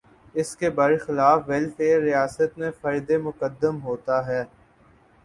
اس 0.35 0.55
کے 0.57 0.69
برخلاف 0.69 1.41
ویلفیئر 1.47 2.01
ریاست 2.01 2.57
میں 2.57 2.71
فرد 2.81 3.11
مقدم 3.23 3.81
ہوتا 3.81 4.25
ہے۔ 4.27 4.43